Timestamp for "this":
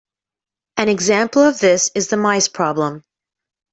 1.59-1.91